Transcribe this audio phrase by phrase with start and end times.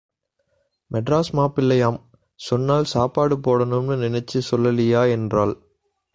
[0.91, 1.99] மெட்ராஸ் மாப்பிள்ளையாம்...
[2.39, 5.09] சொன்னால் சாப்பாடு போடணுமுன்னு நினைச்சு சொல்லலியா...
[5.11, 5.55] என்றாள்.